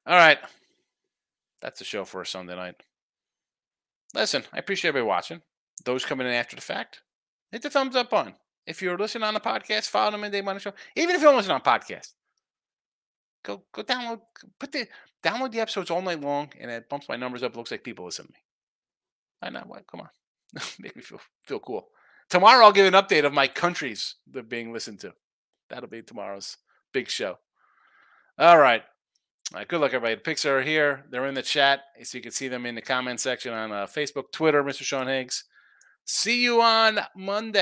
All 0.07 0.17
right. 0.17 0.39
That's 1.63 1.79
the 1.79 1.85
show 1.85 2.05
for 2.05 2.21
a 2.21 2.27
Sunday 2.27 2.55
night. 2.55 2.77
Listen, 4.15 4.45
I 4.53 4.59
appreciate 4.59 4.91
everybody 4.91 5.09
watching. 5.09 5.43
Those 5.85 6.05
coming 6.05 6.27
in 6.27 6.33
after 6.33 6.55
the 6.55 6.63
fact, 6.63 7.01
hit 7.51 7.63
the 7.63 7.71
thumbs 7.71 7.97
up 7.97 8.13
on. 8.13 8.35
If 8.67 8.83
you're 8.83 8.99
listening 8.99 9.25
on 9.25 9.35
the 9.35 9.41
podcast, 9.41 9.89
follow 9.89 10.11
them 10.11 10.21
the 10.21 10.27
Midday 10.27 10.43
Money 10.43 10.61
Show. 10.61 10.73
Even 10.97 11.15
if 11.15 11.21
you 11.21 11.29
don't 11.29 11.37
listen 11.37 11.53
on 11.53 11.61
podcast, 11.61 12.13
go 13.47 13.63
go 13.73 13.83
download 13.83 14.21
put 14.59 14.73
the 14.73 14.87
download 15.23 15.53
the 15.53 15.61
episodes 15.61 15.91
all 15.91 16.03
night 16.03 16.21
long, 16.21 16.51
and 16.61 16.71
it 16.71 16.89
bumps 16.89 17.09
my 17.09 17.17
numbers 17.17 17.43
up. 17.43 17.57
Looks 17.57 17.71
like 17.71 17.85
people 17.85 18.05
listen 18.05 18.27
to 18.27 18.33
me. 18.33 18.39
I 19.41 19.51
know 19.51 19.63
what. 19.67 19.87
Come 19.87 20.01
on, 20.01 20.09
make 20.79 20.97
me 20.97 21.03
feel 21.03 21.21
feel 21.47 21.61
cool. 21.61 21.89
Tomorrow 22.29 22.65
I'll 22.65 22.73
give 22.73 22.87
an 22.87 23.01
update 23.01 23.25
of 23.25 23.33
my 23.33 23.47
countries 23.47 24.17
that 24.31 24.41
are 24.41 24.43
being 24.43 24.73
listened 24.73 25.01
to. 25.01 25.15
That'll 25.71 25.89
be 25.89 26.03
tomorrow's 26.03 26.57
big 26.93 27.09
show. 27.09 27.39
All 28.39 28.59
right. 28.59 28.83
All 29.53 29.61
right, 29.61 29.69
good 29.69 29.81
luck, 29.81 29.95
everybody. 29.95 30.17
The 30.17 30.23
picks 30.23 30.45
are 30.45 30.61
here. 30.61 31.05
They're 31.09 31.27
in 31.27 31.35
the 31.35 31.43
chat, 31.43 31.83
so 32.03 32.19
you 32.19 32.23
can 32.23 32.33
see 32.33 32.49
them 32.49 32.67
in 32.67 32.75
the 32.75 32.83
comment 32.83 33.21
section 33.21 33.53
on 33.53 33.71
uh, 33.71 33.87
Facebook, 33.87 34.33
Twitter, 34.33 34.65
Mr. 34.65 34.83
Sean 34.83 35.07
Higgs. 35.07 35.45
See 36.05 36.43
you 36.43 36.61
on 36.61 36.99
Monday. 37.15 37.61